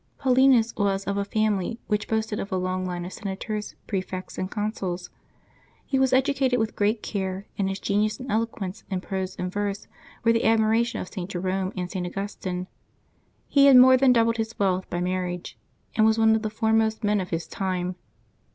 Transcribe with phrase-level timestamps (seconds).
[0.19, 4.49] QAULiNus was of a family which boasted of a long line of senators, prefects, and
[4.49, 5.11] consuls.
[5.85, 9.87] He was educated with great care, and his genius and eloquence, in prose and verse,
[10.23, 11.29] were the admiration of St.
[11.29, 12.07] Jerome and St.
[12.07, 12.65] Au gustine.
[13.47, 15.53] He had more than doubled his wealth by mar riage,
[15.95, 17.93] and was one of the foremost men of his time.